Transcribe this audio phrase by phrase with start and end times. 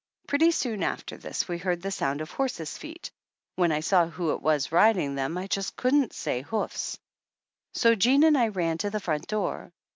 [0.25, 3.11] Pretty soon after this we heard the sound of horses' feet
[3.55, 6.97] (when I saw who it was riding them I just couldn't say hoofs),
[7.75, 9.71] so Jean and I ran to the front door.